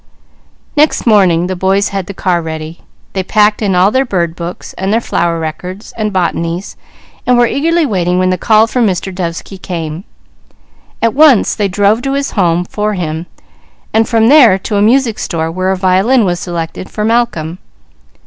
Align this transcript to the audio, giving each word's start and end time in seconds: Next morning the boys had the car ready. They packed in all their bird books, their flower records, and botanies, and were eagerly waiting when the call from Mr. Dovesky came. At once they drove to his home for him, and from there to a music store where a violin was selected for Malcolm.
Next 0.75 1.05
morning 1.05 1.45
the 1.45 1.55
boys 1.55 1.89
had 1.89 2.07
the 2.07 2.13
car 2.15 2.41
ready. 2.41 2.81
They 3.13 3.21
packed 3.21 3.61
in 3.61 3.75
all 3.75 3.91
their 3.91 4.03
bird 4.03 4.35
books, 4.35 4.73
their 4.75 4.99
flower 4.99 5.39
records, 5.39 5.93
and 5.95 6.11
botanies, 6.11 6.75
and 7.27 7.37
were 7.37 7.45
eagerly 7.45 7.85
waiting 7.85 8.17
when 8.17 8.31
the 8.31 8.37
call 8.39 8.65
from 8.65 8.87
Mr. 8.87 9.13
Dovesky 9.13 9.59
came. 9.61 10.03
At 11.03 11.13
once 11.13 11.53
they 11.53 11.67
drove 11.67 12.01
to 12.01 12.13
his 12.13 12.31
home 12.31 12.65
for 12.65 12.95
him, 12.95 13.27
and 13.93 14.09
from 14.09 14.27
there 14.27 14.57
to 14.57 14.77
a 14.77 14.81
music 14.81 15.19
store 15.19 15.51
where 15.51 15.69
a 15.69 15.77
violin 15.77 16.25
was 16.25 16.39
selected 16.39 16.89
for 16.89 17.05
Malcolm. 17.05 17.59